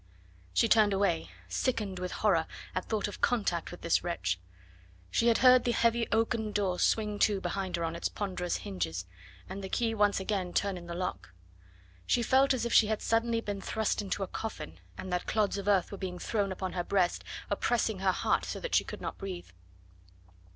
[0.55, 4.39] She turned away, sickened with horror at thought of contact with this wretch.
[5.11, 9.05] She had heard the heavy oaken door swing to behind her on its ponderous hinges,
[9.47, 11.33] and the key once again turn in the lock.
[12.07, 15.59] She felt as if she had suddenly been thrust into a coffin, and that clods
[15.59, 19.01] of earth were being thrown upon her breast, oppressing her heart so that she could
[19.01, 19.49] not breathe.